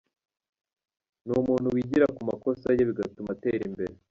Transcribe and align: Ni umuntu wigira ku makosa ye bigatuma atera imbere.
Ni 1.25 1.33
umuntu 1.41 1.67
wigira 1.75 2.05
ku 2.15 2.21
makosa 2.29 2.67
ye 2.75 2.83
bigatuma 2.89 3.29
atera 3.35 3.63
imbere. 3.69 3.93